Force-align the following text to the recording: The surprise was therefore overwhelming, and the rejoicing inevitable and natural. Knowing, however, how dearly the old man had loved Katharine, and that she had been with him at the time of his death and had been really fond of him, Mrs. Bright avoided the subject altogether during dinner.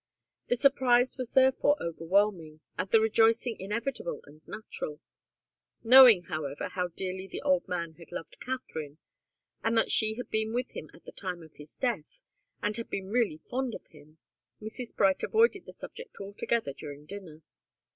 The 0.47 0.55
surprise 0.55 1.15
was 1.15 1.33
therefore 1.33 1.77
overwhelming, 1.79 2.61
and 2.75 2.89
the 2.89 2.99
rejoicing 2.99 3.55
inevitable 3.59 4.21
and 4.23 4.41
natural. 4.47 4.99
Knowing, 5.83 6.23
however, 6.23 6.69
how 6.69 6.87
dearly 6.87 7.27
the 7.27 7.43
old 7.43 7.67
man 7.67 7.93
had 7.99 8.11
loved 8.11 8.39
Katharine, 8.39 8.97
and 9.63 9.77
that 9.77 9.91
she 9.91 10.15
had 10.15 10.31
been 10.31 10.53
with 10.53 10.71
him 10.71 10.89
at 10.91 11.05
the 11.05 11.11
time 11.11 11.43
of 11.43 11.53
his 11.53 11.75
death 11.75 12.19
and 12.63 12.75
had 12.77 12.89
been 12.89 13.11
really 13.11 13.41
fond 13.47 13.75
of 13.75 13.85
him, 13.91 14.17
Mrs. 14.59 14.95
Bright 14.97 15.21
avoided 15.21 15.67
the 15.67 15.71
subject 15.71 16.19
altogether 16.19 16.73
during 16.73 17.05
dinner. 17.05 17.43